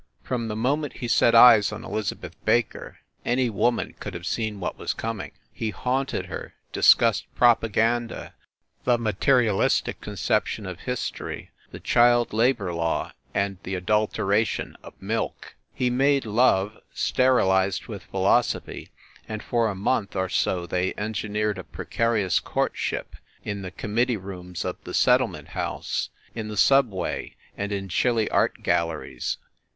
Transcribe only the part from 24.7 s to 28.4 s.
the Settlement House, in the subway and in chilly